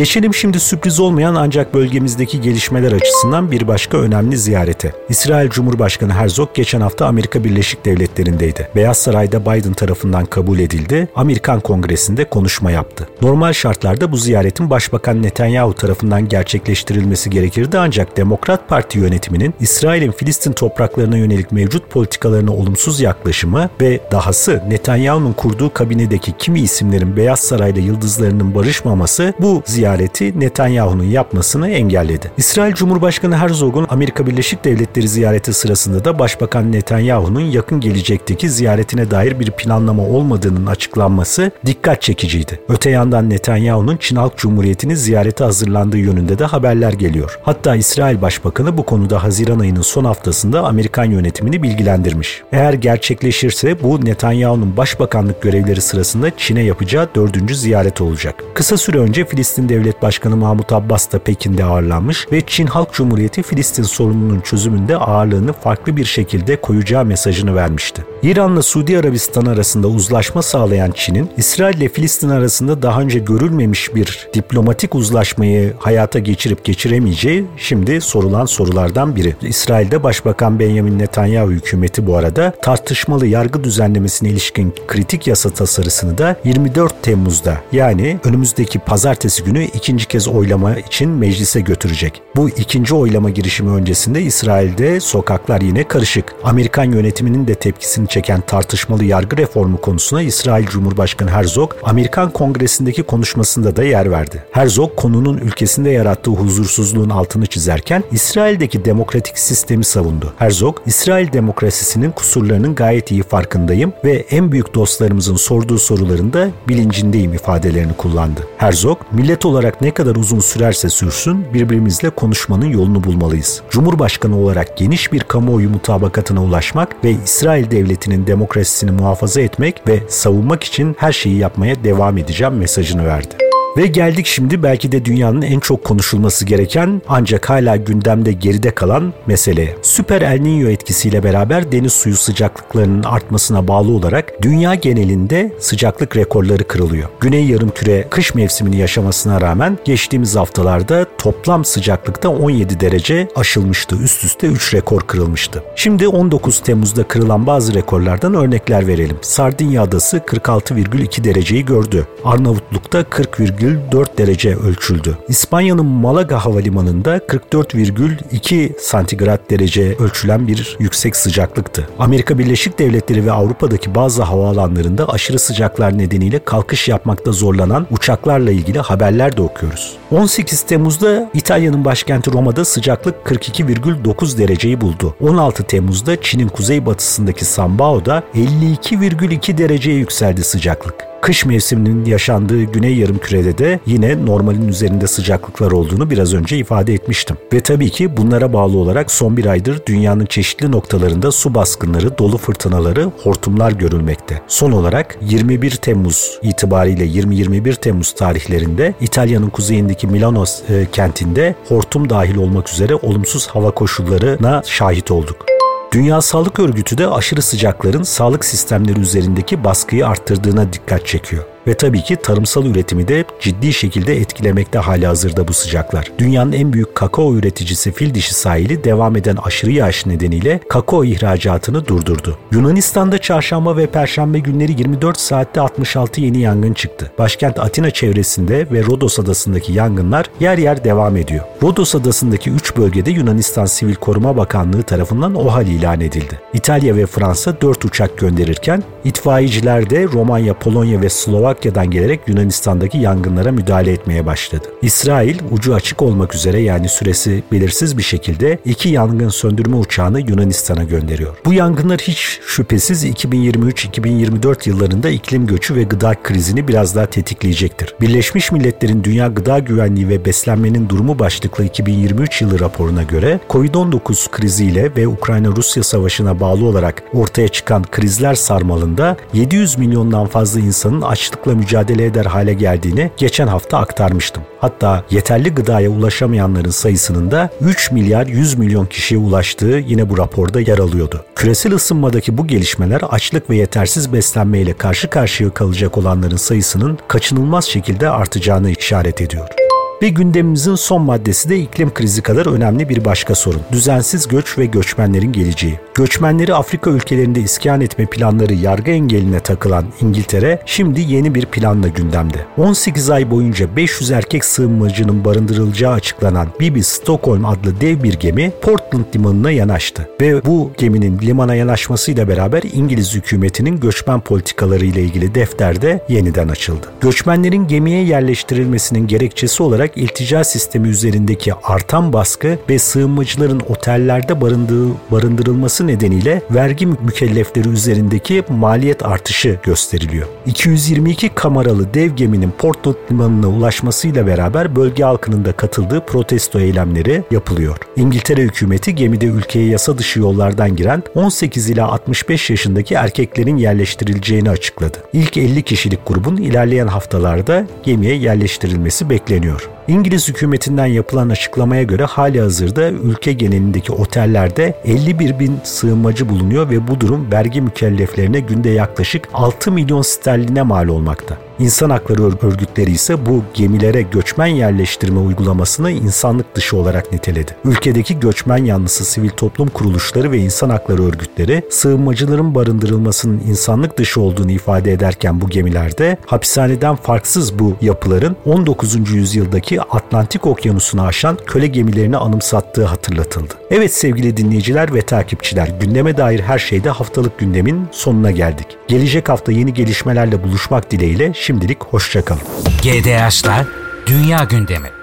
Geçelim 0.00 0.34
şimdi 0.34 0.60
sürpriz 0.60 1.00
olmayan 1.00 1.34
ancak 1.34 1.74
bölgemizdeki 1.74 2.40
gelişmeler 2.40 2.92
açısından 2.92 3.50
bir 3.50 3.68
başka 3.68 3.98
önemli 3.98 4.38
ziyarete. 4.38 4.92
İsrail 5.08 5.50
Cumhurbaşkanı 5.50 6.12
Herzog 6.12 6.54
geçen 6.54 6.80
hafta 6.80 7.06
Amerika 7.06 7.44
Birleşik 7.44 7.84
Devletleri'ndeydi. 7.84 8.68
Beyaz 8.76 8.98
Saray'da 8.98 9.40
Biden 9.40 9.72
tarafından 9.72 10.24
kabul 10.24 10.58
edildi, 10.58 11.08
Amerikan 11.14 11.60
Kongresi'nde 11.60 12.24
konuşma 12.24 12.70
yaptı. 12.70 13.08
Normal 13.22 13.52
şartlarda 13.52 14.12
bu 14.12 14.16
ziyaretin 14.16 14.70
Başbakan 14.70 15.22
Netanyahu 15.22 15.74
tarafından 15.74 16.28
gerçekleştirilmesi 16.28 17.30
gerekirdi 17.30 17.78
ancak 17.78 18.16
Demokrat 18.16 18.68
Parti 18.68 18.98
yönetiminin 18.98 19.54
İsrail'in 19.60 20.12
Filistin 20.12 20.52
topraklarına 20.52 21.16
yönelik 21.16 21.52
mevcut 21.52 21.90
politikalarına 21.90 22.52
olumsuz 22.52 23.00
yaklaşımı 23.00 23.70
ve 23.80 24.00
dahası 24.12 24.62
Netanyahu'nun 24.68 25.32
kurduğu 25.32 25.72
kabinedeki 25.72 26.32
kimi 26.38 26.60
isimlerin 26.60 27.16
Beyaz 27.16 27.40
Saray'la 27.40 27.82
yıldızlarının 27.82 28.54
barışmaması 28.54 29.34
bu 29.40 29.62
ziyaret 29.66 29.89
ziyareti 29.90 30.40
Netanyahu'nun 30.40 31.04
yapmasını 31.04 31.70
engelledi. 31.70 32.30
İsrail 32.36 32.74
Cumhurbaşkanı 32.74 33.36
Herzog'un 33.36 33.86
Amerika 33.88 34.26
Birleşik 34.26 34.64
Devletleri 34.64 35.08
ziyareti 35.08 35.52
sırasında 35.52 36.04
da 36.04 36.18
Başbakan 36.18 36.72
Netanyahu'nun 36.72 37.40
yakın 37.40 37.80
gelecekteki 37.80 38.50
ziyaretine 38.50 39.10
dair 39.10 39.40
bir 39.40 39.50
planlama 39.50 40.02
olmadığının 40.02 40.66
açıklanması 40.66 41.50
dikkat 41.66 42.02
çekiciydi. 42.02 42.60
Öte 42.68 42.90
yandan 42.90 43.30
Netanyahu'nun 43.30 43.96
Çin 43.96 44.16
Halk 44.16 44.36
Cumhuriyeti'ni 44.36 44.96
ziyarete 44.96 45.44
hazırlandığı 45.44 45.98
yönünde 45.98 46.38
de 46.38 46.44
haberler 46.44 46.92
geliyor. 46.92 47.38
Hatta 47.42 47.76
İsrail 47.76 48.22
Başbakanı 48.22 48.76
bu 48.76 48.82
konuda 48.82 49.22
Haziran 49.22 49.58
ayının 49.58 49.82
son 49.82 50.04
haftasında 50.04 50.62
Amerikan 50.62 51.04
yönetimini 51.04 51.62
bilgilendirmiş. 51.62 52.42
Eğer 52.52 52.72
gerçekleşirse 52.72 53.82
bu 53.82 54.04
Netanyahu'nun 54.04 54.76
başbakanlık 54.76 55.42
görevleri 55.42 55.80
sırasında 55.80 56.30
Çin'e 56.36 56.62
yapacağı 56.62 57.08
dördüncü 57.14 57.54
ziyaret 57.54 58.00
olacak. 58.00 58.44
Kısa 58.54 58.76
süre 58.76 58.98
önce 58.98 59.24
Filistin 59.24 59.68
Devlet 59.70 60.02
Başkanı 60.02 60.36
Mahmut 60.36 60.72
Abbas 60.72 61.12
da 61.12 61.18
Pekin'de 61.18 61.64
ağırlanmış 61.64 62.26
ve 62.32 62.40
Çin 62.46 62.66
Halk 62.66 62.92
Cumhuriyeti 62.92 63.42
Filistin 63.42 63.82
sorununun 63.82 64.40
çözümünde 64.40 64.96
ağırlığını 64.96 65.52
farklı 65.52 65.96
bir 65.96 66.04
şekilde 66.04 66.60
koyacağı 66.60 67.04
mesajını 67.04 67.54
vermişti. 67.54 68.04
İran'la 68.22 68.62
Suudi 68.62 68.98
Arabistan 68.98 69.46
arasında 69.46 69.88
uzlaşma 69.88 70.42
sağlayan 70.42 70.90
Çin'in 70.90 71.30
İsrail 71.36 71.76
ile 71.76 71.88
Filistin 71.88 72.28
arasında 72.28 72.82
daha 72.82 73.00
önce 73.00 73.18
görülmemiş 73.18 73.94
bir 73.94 74.28
diplomatik 74.34 74.94
uzlaşmayı 74.94 75.74
hayata 75.78 76.18
geçirip 76.18 76.64
geçiremeyeceği 76.64 77.44
şimdi 77.56 78.00
sorulan 78.00 78.46
sorulardan 78.46 79.16
biri. 79.16 79.36
İsrail'de 79.42 80.02
Başbakan 80.02 80.58
Benjamin 80.58 80.98
Netanyahu 80.98 81.50
hükümeti 81.50 82.06
bu 82.06 82.16
arada 82.16 82.52
tartışmalı 82.62 83.26
yargı 83.26 83.64
düzenlemesine 83.64 84.28
ilişkin 84.28 84.74
kritik 84.86 85.26
yasa 85.26 85.50
tasarısını 85.50 86.18
da 86.18 86.36
24 86.44 87.02
Temmuz'da 87.02 87.56
yani 87.72 88.18
önümüzdeki 88.24 88.78
pazartesi 88.78 89.44
günü 89.44 89.59
ikinci 89.64 90.08
kez 90.08 90.28
oylama 90.28 90.76
için 90.76 91.10
meclise 91.10 91.60
götürecek. 91.60 92.22
Bu 92.36 92.48
ikinci 92.48 92.94
oylama 92.94 93.30
girişimi 93.30 93.70
öncesinde 93.70 94.22
İsrail'de 94.22 95.00
sokaklar 95.00 95.60
yine 95.60 95.88
karışık. 95.88 96.34
Amerikan 96.44 96.84
yönetiminin 96.84 97.46
de 97.46 97.54
tepkisini 97.54 98.08
çeken 98.08 98.40
tartışmalı 98.40 99.04
yargı 99.04 99.36
reformu 99.36 99.80
konusuna 99.80 100.22
İsrail 100.22 100.66
Cumhurbaşkanı 100.66 101.30
Herzog, 101.30 101.74
Amerikan 101.82 102.30
Kongresi'ndeki 102.30 103.02
konuşmasında 103.02 103.76
da 103.76 103.84
yer 103.84 104.10
verdi. 104.10 104.44
Herzog 104.50 104.96
konunun 104.96 105.38
ülkesinde 105.38 105.90
yarattığı 105.90 106.30
huzursuzluğun 106.30 107.10
altını 107.10 107.46
çizerken 107.46 108.04
İsrail'deki 108.12 108.84
demokratik 108.84 109.38
sistemi 109.38 109.84
savundu. 109.84 110.32
Herzog, 110.38 110.78
İsrail 110.86 111.32
demokrasisinin 111.32 112.10
kusurlarının 112.10 112.74
gayet 112.74 113.10
iyi 113.10 113.22
farkındayım 113.22 113.92
ve 114.04 114.24
en 114.30 114.52
büyük 114.52 114.74
dostlarımızın 114.74 115.36
sorduğu 115.36 115.78
sorularında 115.78 116.48
bilincindeyim 116.68 117.34
ifadelerini 117.34 117.92
kullandı. 117.92 118.46
Herzog, 118.58 118.98
millet 119.12 119.46
olarak 119.50 119.80
ne 119.80 119.90
kadar 119.90 120.16
uzun 120.16 120.40
sürerse 120.40 120.88
sürsün 120.88 121.54
birbirimizle 121.54 122.10
konuşmanın 122.10 122.66
yolunu 122.66 123.04
bulmalıyız. 123.04 123.62
Cumhurbaşkanı 123.70 124.38
olarak 124.38 124.76
geniş 124.76 125.12
bir 125.12 125.20
kamuoyu 125.20 125.70
mutabakatına 125.70 126.44
ulaşmak 126.44 127.04
ve 127.04 127.10
İsrail 127.24 127.70
devletinin 127.70 128.26
demokrasisini 128.26 128.90
muhafaza 128.90 129.40
etmek 129.40 129.88
ve 129.88 130.02
savunmak 130.08 130.64
için 130.64 130.96
her 130.98 131.12
şeyi 131.12 131.36
yapmaya 131.36 131.84
devam 131.84 132.18
edeceğim 132.18 132.54
mesajını 132.54 133.06
verdi. 133.06 133.49
Ve 133.76 133.86
geldik 133.86 134.26
şimdi 134.26 134.62
belki 134.62 134.92
de 134.92 135.04
dünyanın 135.04 135.42
en 135.42 135.60
çok 135.60 135.84
konuşulması 135.84 136.44
gereken 136.44 137.02
ancak 137.08 137.50
hala 137.50 137.76
gündemde 137.76 138.32
geride 138.32 138.70
kalan 138.70 139.12
meseleye. 139.26 139.76
Süper 139.82 140.22
El 140.22 140.38
Niño 140.38 140.70
etkisiyle 140.70 141.24
beraber 141.24 141.72
deniz 141.72 141.92
suyu 141.92 142.16
sıcaklıklarının 142.16 143.02
artmasına 143.02 143.68
bağlı 143.68 143.92
olarak 143.92 144.42
dünya 144.42 144.74
genelinde 144.74 145.52
sıcaklık 145.58 146.16
rekorları 146.16 146.64
kırılıyor. 146.64 147.08
Güney 147.20 147.46
yarımküre 147.46 148.06
kış 148.10 148.34
mevsimini 148.34 148.76
yaşamasına 148.76 149.40
rağmen 149.40 149.78
geçtiğimiz 149.84 150.36
haftalarda 150.36 151.06
toplam 151.18 151.64
sıcaklıkta 151.64 152.28
17 152.28 152.80
derece 152.80 153.28
aşılmıştı. 153.36 153.96
Üst 153.96 154.24
üste 154.24 154.46
3 154.46 154.74
rekor 154.74 155.00
kırılmıştı. 155.00 155.62
Şimdi 155.76 156.08
19 156.08 156.60
Temmuz'da 156.60 157.02
kırılan 157.02 157.46
bazı 157.46 157.74
rekorlardan 157.74 158.34
örnekler 158.34 158.86
verelim. 158.86 159.16
Sardinya 159.22 159.82
adası 159.82 160.16
46,2 160.16 161.24
dereceyi 161.24 161.64
gördü. 161.64 162.06
Arnavutluk'ta 162.24 163.04
40, 163.04 163.40
40,4 163.60 164.18
derece 164.18 164.56
ölçüldü. 164.56 165.18
İspanya'nın 165.28 165.86
Malaga 165.86 166.44
havalimanında 166.44 167.16
44,2 167.16 168.80
santigrat 168.80 169.50
derece 169.50 169.96
ölçülen 169.96 170.48
bir 170.48 170.76
yüksek 170.78 171.16
sıcaklıktı. 171.16 171.88
Amerika 171.98 172.38
Birleşik 172.38 172.78
Devletleri 172.78 173.26
ve 173.26 173.32
Avrupa'daki 173.32 173.94
bazı 173.94 174.22
havaalanlarında 174.22 175.08
aşırı 175.08 175.38
sıcaklar 175.38 175.98
nedeniyle 175.98 176.44
kalkış 176.44 176.88
yapmakta 176.88 177.32
zorlanan 177.32 177.86
uçaklarla 177.90 178.50
ilgili 178.50 178.78
haberler 178.78 179.36
de 179.36 179.42
okuyoruz. 179.42 179.96
18 180.10 180.62
Temmuz'da 180.62 181.30
İtalya'nın 181.34 181.84
başkenti 181.84 182.32
Roma'da 182.32 182.64
sıcaklık 182.64 183.26
42,9 183.26 184.38
dereceyi 184.38 184.80
buldu. 184.80 185.14
16 185.20 185.62
Temmuz'da 185.62 186.20
Çin'in 186.22 186.48
kuzeybatısındaki 186.48 187.44
Sambao'da 187.44 188.22
52,2 188.34 189.58
dereceye 189.58 189.96
yükseldi 189.96 190.44
sıcaklık. 190.44 191.09
Kış 191.22 191.44
mevsiminin 191.44 192.04
yaşandığı 192.04 192.62
güney 192.62 192.96
yarımkürede 192.96 193.58
de 193.58 193.80
yine 193.86 194.26
normalin 194.26 194.68
üzerinde 194.68 195.06
sıcaklıklar 195.06 195.70
olduğunu 195.70 196.10
biraz 196.10 196.34
önce 196.34 196.58
ifade 196.58 196.94
etmiştim. 196.94 197.36
Ve 197.52 197.60
tabii 197.60 197.90
ki 197.90 198.16
bunlara 198.16 198.52
bağlı 198.52 198.78
olarak 198.78 199.10
son 199.10 199.36
bir 199.36 199.46
aydır 199.46 199.86
dünyanın 199.86 200.26
çeşitli 200.26 200.72
noktalarında 200.72 201.32
su 201.32 201.54
baskınları, 201.54 202.18
dolu 202.18 202.38
fırtınaları, 202.38 203.10
hortumlar 203.22 203.72
görülmekte. 203.72 204.42
Son 204.48 204.72
olarak 204.72 205.18
21 205.22 205.70
Temmuz 205.70 206.38
itibariyle 206.42 207.06
20-21 207.06 207.76
Temmuz 207.76 208.12
tarihlerinde 208.12 208.94
İtalya'nın 209.00 209.50
kuzeyindeki 209.50 210.06
Milano 210.06 210.44
e, 210.68 210.86
kentinde 210.92 211.54
hortum 211.68 212.10
dahil 212.10 212.36
olmak 212.36 212.72
üzere 212.72 212.94
olumsuz 212.94 213.46
hava 213.46 213.70
koşullarına 213.70 214.62
şahit 214.66 215.10
olduk. 215.10 215.59
Dünya 215.92 216.20
Sağlık 216.20 216.58
Örgütü 216.58 216.98
de 216.98 217.08
aşırı 217.08 217.42
sıcakların 217.42 218.02
sağlık 218.02 218.44
sistemleri 218.44 219.00
üzerindeki 219.00 219.64
baskıyı 219.64 220.06
arttırdığına 220.06 220.72
dikkat 220.72 221.06
çekiyor. 221.06 221.44
Ve 221.66 221.74
tabii 221.74 222.02
ki 222.02 222.16
tarımsal 222.16 222.66
üretimi 222.66 223.08
de 223.08 223.24
ciddi 223.40 223.72
şekilde 223.72 224.16
etkilemekte 224.16 224.78
hali 224.78 225.06
hazırda 225.06 225.48
bu 225.48 225.52
sıcaklar. 225.52 226.12
Dünyanın 226.18 226.52
en 226.52 226.72
büyük 226.72 226.94
kakao 226.94 227.34
üreticisi 227.34 227.92
fil 227.92 228.14
dişi 228.14 228.34
sahili 228.34 228.84
devam 228.84 229.16
eden 229.16 229.36
aşırı 229.36 229.70
yağış 229.70 230.06
nedeniyle 230.06 230.60
kakao 230.68 231.04
ihracatını 231.04 231.86
durdurdu. 231.86 232.38
Yunanistan'da 232.52 233.18
çarşamba 233.18 233.76
ve 233.76 233.86
perşembe 233.86 234.38
günleri 234.38 234.72
24 234.72 235.20
saatte 235.20 235.60
66 235.60 236.20
yeni 236.20 236.40
yangın 236.40 236.74
çıktı. 236.74 237.12
Başkent 237.18 237.58
Atina 237.58 237.90
çevresinde 237.90 238.70
ve 238.70 238.84
Rodos 238.84 239.18
adasındaki 239.18 239.72
yangınlar 239.72 240.26
yer 240.40 240.58
yer 240.58 240.84
devam 240.84 241.16
ediyor. 241.16 241.44
Rodos 241.62 241.94
adasındaki 241.94 242.50
3 242.50 242.76
bölgede 242.76 243.10
Yunanistan 243.10 243.66
Sivil 243.66 243.94
Koruma 243.94 244.36
Bakanlığı 244.36 244.82
tarafından 244.82 245.34
OHAL 245.34 245.66
ilan 245.66 246.00
edildi. 246.00 246.40
İtalya 246.54 246.96
ve 246.96 247.06
Fransa 247.06 247.60
4 247.60 247.84
uçak 247.84 248.18
gönderirken 248.18 248.82
itfaiyeciler 249.04 249.90
de 249.90 250.04
Romanya, 250.04 250.54
Polonya 250.54 251.02
ve 251.02 251.08
Slovak 251.08 251.60
Trakya'dan 251.60 251.90
gelerek 251.90 252.20
Yunanistan'daki 252.26 252.98
yangınlara 252.98 253.52
müdahale 253.52 253.92
etmeye 253.92 254.26
başladı. 254.26 254.68
İsrail 254.82 255.38
ucu 255.50 255.74
açık 255.74 256.02
olmak 256.02 256.34
üzere 256.34 256.60
yani 256.60 256.88
süresi 256.88 257.42
belirsiz 257.52 257.98
bir 257.98 258.02
şekilde 258.02 258.58
iki 258.64 258.88
yangın 258.88 259.28
söndürme 259.28 259.76
uçağını 259.76 260.20
Yunanistan'a 260.20 260.84
gönderiyor. 260.84 261.36
Bu 261.44 261.52
yangınlar 261.52 261.98
hiç 261.98 262.40
şüphesiz 262.46 263.04
2023-2024 263.04 264.68
yıllarında 264.68 265.10
iklim 265.10 265.46
göçü 265.46 265.74
ve 265.74 265.82
gıda 265.82 266.14
krizini 266.22 266.68
biraz 266.68 266.96
daha 266.96 267.06
tetikleyecektir. 267.06 267.94
Birleşmiş 268.00 268.52
Milletler'in 268.52 269.04
Dünya 269.04 269.26
Gıda 269.26 269.58
Güvenliği 269.58 270.08
ve 270.08 270.24
Beslenmenin 270.24 270.88
Durumu 270.88 271.18
başlıklı 271.18 271.64
2023 271.64 272.42
yılı 272.42 272.60
raporuna 272.60 273.02
göre 273.02 273.40
COVID-19 273.50 274.30
kriziyle 274.30 274.96
ve 274.96 275.08
Ukrayna-Rusya 275.08 275.82
savaşına 275.82 276.40
bağlı 276.40 276.64
olarak 276.64 277.02
ortaya 277.14 277.48
çıkan 277.48 277.84
krizler 277.90 278.34
sarmalında 278.34 278.89
700 279.32 279.78
milyondan 279.78 280.26
fazla 280.26 280.60
insanın 280.60 281.00
açlıkla 281.00 281.54
mücadele 281.54 282.04
eder 282.04 282.24
hale 282.24 282.54
geldiğini 282.54 283.10
geçen 283.16 283.46
hafta 283.46 283.78
aktarmıştım. 283.78 284.42
Hatta 284.60 285.04
yeterli 285.10 285.54
gıdaya 285.54 285.90
ulaşamayanların 285.90 286.70
sayısının 286.70 287.30
da 287.30 287.50
3 287.60 287.92
milyar 287.92 288.26
100 288.26 288.58
milyon 288.58 288.86
kişiye 288.86 289.20
ulaştığı 289.20 289.82
yine 289.86 290.10
bu 290.10 290.18
raporda 290.18 290.60
yer 290.60 290.78
alıyordu. 290.78 291.24
Küresel 291.34 291.74
ısınmadaki 291.74 292.38
bu 292.38 292.46
gelişmeler 292.46 293.00
açlık 293.10 293.50
ve 293.50 293.56
yetersiz 293.56 294.12
beslenme 294.12 294.60
ile 294.60 294.72
karşı 294.72 295.10
karşıya 295.10 295.50
kalacak 295.50 295.98
olanların 295.98 296.36
sayısının 296.36 296.98
kaçınılmaz 297.08 297.64
şekilde 297.64 298.10
artacağını 298.10 298.70
işaret 298.70 299.20
ediyor. 299.20 299.69
Ve 300.02 300.08
gündemimizin 300.08 300.74
son 300.74 301.02
maddesi 301.02 301.48
de 301.48 301.58
iklim 301.58 301.94
krizi 301.94 302.22
kadar 302.22 302.46
önemli 302.46 302.88
bir 302.88 303.04
başka 303.04 303.34
sorun. 303.34 303.60
Düzensiz 303.72 304.28
göç 304.28 304.58
ve 304.58 304.66
göçmenlerin 304.66 305.32
geleceği. 305.32 305.80
Göçmenleri 305.94 306.54
Afrika 306.54 306.90
ülkelerinde 306.90 307.40
iskan 307.40 307.80
etme 307.80 308.06
planları 308.06 308.54
yargı 308.54 308.90
engeline 308.90 309.40
takılan 309.40 309.84
İngiltere 310.00 310.62
şimdi 310.66 311.00
yeni 311.00 311.34
bir 311.34 311.46
planla 311.46 311.88
gündemde. 311.88 312.46
18 312.58 313.10
ay 313.10 313.30
boyunca 313.30 313.76
500 313.76 314.10
erkek 314.10 314.44
sığınmacının 314.44 315.24
barındırılacağı 315.24 315.92
açıklanan 315.92 316.48
Bibi 316.60 316.82
Stockholm 316.82 317.44
adlı 317.44 317.80
dev 317.80 318.02
bir 318.02 318.14
gemi 318.14 318.52
Portland 318.62 319.04
limanına 319.14 319.50
yanaştı. 319.50 320.08
Ve 320.20 320.44
bu 320.44 320.70
geminin 320.78 321.18
limana 321.18 321.54
yanaşmasıyla 321.54 322.28
beraber 322.28 322.62
İngiliz 322.72 323.14
hükümetinin 323.14 323.80
göçmen 323.80 324.20
politikaları 324.20 324.84
ile 324.84 325.02
ilgili 325.02 325.34
defterde 325.34 326.04
yeniden 326.08 326.48
açıldı. 326.48 326.86
Göçmenlerin 327.00 327.66
gemiye 327.68 328.04
yerleştirilmesinin 328.04 329.06
gerekçesi 329.06 329.62
olarak 329.62 329.89
olarak 329.90 329.96
iltica 329.96 330.44
sistemi 330.44 330.88
üzerindeki 330.88 331.54
artan 331.54 332.12
baskı 332.12 332.58
ve 332.68 332.78
sığınmacıların 332.78 333.60
otellerde 333.68 334.40
barındığı, 334.40 334.88
barındırılması 335.10 335.86
nedeniyle 335.86 336.42
vergi 336.50 336.86
mükellefleri 336.86 337.68
üzerindeki 337.68 338.44
maliyet 338.48 339.06
artışı 339.06 339.58
gösteriliyor. 339.62 340.26
222 340.46 341.28
kameralı 341.28 341.94
dev 341.94 342.10
geminin 342.10 342.50
Portland 342.58 342.96
limanına 343.10 343.48
ulaşmasıyla 343.48 344.26
beraber 344.26 344.76
bölge 344.76 345.04
halkının 345.04 345.44
da 345.44 345.52
katıldığı 345.52 346.00
protesto 346.06 346.60
eylemleri 346.60 347.22
yapılıyor. 347.30 347.76
İngiltere 347.96 348.42
hükümeti 348.42 348.94
gemide 348.94 349.26
ülkeye 349.26 349.66
yasa 349.66 349.98
dışı 349.98 350.20
yollardan 350.20 350.76
giren 350.76 351.02
18 351.14 351.70
ila 351.70 351.88
65 351.88 352.50
yaşındaki 352.50 352.94
erkeklerin 352.94 353.56
yerleştirileceğini 353.56 354.50
açıkladı. 354.50 354.98
İlk 355.12 355.36
50 355.36 355.62
kişilik 355.62 356.06
grubun 356.06 356.36
ilerleyen 356.36 356.86
haftalarda 356.86 357.66
gemiye 357.82 358.14
yerleştirilmesi 358.14 359.10
bekleniyor. 359.10 359.79
İngiliz 359.90 360.28
hükümetinden 360.28 360.86
yapılan 360.86 361.28
açıklamaya 361.28 361.82
göre 361.82 362.04
hali 362.04 362.40
hazırda 362.40 362.90
ülke 362.90 363.32
genelindeki 363.32 363.92
otellerde 363.92 364.74
51 364.84 365.38
bin 365.38 365.58
sığınmacı 365.64 366.28
bulunuyor 366.28 366.70
ve 366.70 366.88
bu 366.88 367.00
durum 367.00 367.32
vergi 367.32 367.60
mükelleflerine 367.60 368.40
günde 368.40 368.68
yaklaşık 368.68 369.28
6 369.32 369.72
milyon 369.72 370.02
sterline 370.02 370.62
mal 370.62 370.88
olmakta. 370.88 371.49
İnsan 371.60 371.90
hakları 371.90 372.46
örgütleri 372.46 372.90
ise 372.90 373.26
bu 373.26 373.42
gemilere 373.54 374.02
göçmen 374.02 374.46
yerleştirme 374.46 375.20
uygulamasını 375.20 375.90
insanlık 375.90 376.54
dışı 376.54 376.76
olarak 376.76 377.12
niteledi. 377.12 377.56
Ülkedeki 377.64 378.20
göçmen 378.20 378.64
yanlısı 378.64 379.04
sivil 379.04 379.28
toplum 379.28 379.68
kuruluşları 379.68 380.32
ve 380.32 380.38
insan 380.38 380.70
hakları 380.70 381.02
örgütleri 381.02 381.62
sığınmacıların 381.70 382.54
barındırılmasının 382.54 383.42
insanlık 383.48 383.98
dışı 383.98 384.20
olduğunu 384.20 384.50
ifade 384.50 384.92
ederken 384.92 385.40
bu 385.40 385.48
gemilerde 385.48 386.16
hapishaneden 386.26 386.96
farksız 386.96 387.58
bu 387.58 387.76
yapıların 387.80 388.36
19. 388.46 389.10
yüzyıldaki 389.10 389.80
Atlantik 389.80 390.46
Okyanusu'nu 390.46 391.02
aşan 391.02 391.38
köle 391.46 391.66
gemilerini 391.66 392.16
anımsattığı 392.16 392.84
hatırlatıldı. 392.84 393.54
Evet 393.70 393.94
sevgili 393.94 394.36
dinleyiciler 394.36 394.94
ve 394.94 395.02
takipçiler 395.02 395.68
gündeme 395.80 396.16
dair 396.16 396.40
her 396.40 396.58
şeyde 396.58 396.90
haftalık 396.90 397.38
gündemin 397.38 397.88
sonuna 397.92 398.30
geldik. 398.30 398.66
Gelecek 398.88 399.28
hafta 399.28 399.52
yeni 399.52 399.74
gelişmelerle 399.74 400.42
buluşmak 400.42 400.90
dileğiyle 400.90 401.32
şimdilik 401.50 401.84
hoşçakalın. 401.84 402.42
GDH'lar 402.82 403.66
Dünya 404.06 404.44
Gündemi 404.44 404.99